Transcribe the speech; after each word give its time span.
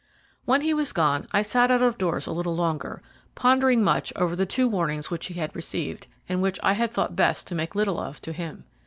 When 0.45 0.61
he 0.61 0.73
was 0.73 0.93
gone 0.93 1.27
I 1.31 1.43
sat 1.43 1.69
out 1.69 1.83
of 1.83 1.95
doors 1.99 2.25
a 2.25 2.31
little 2.31 2.55
longer, 2.55 3.03
pondering 3.35 3.83
much 3.83 4.11
over 4.15 4.35
the 4.35 4.47
two 4.47 4.67
warnings 4.67 5.11
which 5.11 5.27
he 5.27 5.35
had 5.35 5.55
received, 5.55 6.07
and 6.27 6.41
which 6.41 6.57
I 6.63 6.73
had 6.73 6.91
thought 6.91 7.15
best 7.15 7.45
to 7.45 7.53
make 7.55 7.75
little 7.75 7.99
of 7.99 8.19
to 8.23 8.33
him. 8.33 8.63